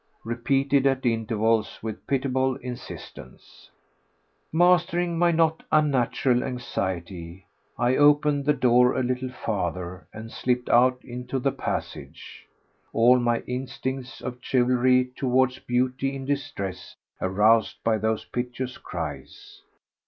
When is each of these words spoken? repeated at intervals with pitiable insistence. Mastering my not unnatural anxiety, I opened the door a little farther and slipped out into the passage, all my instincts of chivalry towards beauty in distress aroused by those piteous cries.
repeated 0.23 0.87
at 0.87 1.05
intervals 1.05 1.77
with 1.83 2.07
pitiable 2.07 2.55
insistence. 2.55 3.69
Mastering 4.51 5.15
my 5.15 5.29
not 5.29 5.61
unnatural 5.71 6.43
anxiety, 6.43 7.45
I 7.77 7.95
opened 7.95 8.45
the 8.45 8.53
door 8.53 8.97
a 8.97 9.03
little 9.03 9.29
farther 9.29 10.07
and 10.11 10.31
slipped 10.31 10.69
out 10.69 11.05
into 11.05 11.37
the 11.37 11.51
passage, 11.51 12.47
all 12.91 13.19
my 13.19 13.41
instincts 13.41 14.21
of 14.21 14.39
chivalry 14.41 15.11
towards 15.15 15.59
beauty 15.59 16.15
in 16.15 16.25
distress 16.25 16.95
aroused 17.21 17.75
by 17.83 17.99
those 17.99 18.25
piteous 18.25 18.79
cries. 18.79 19.61